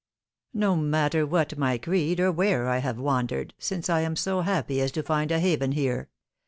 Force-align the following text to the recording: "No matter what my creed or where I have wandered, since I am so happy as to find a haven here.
"No 0.55 0.75
matter 0.75 1.27
what 1.27 1.59
my 1.59 1.77
creed 1.77 2.19
or 2.19 2.31
where 2.31 2.67
I 2.67 2.79
have 2.79 2.97
wandered, 2.97 3.53
since 3.59 3.87
I 3.87 3.99
am 4.01 4.15
so 4.15 4.41
happy 4.41 4.81
as 4.81 4.91
to 4.93 5.03
find 5.03 5.31
a 5.31 5.39
haven 5.39 5.73
here. 5.73 6.09